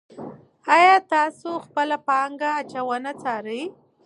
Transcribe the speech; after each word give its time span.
آیا 0.75 0.95
تاسو 1.13 1.49
خپله 1.65 1.97
پانګه 2.07 2.49
اچونه 2.61 3.11
څارئ. 3.21 3.63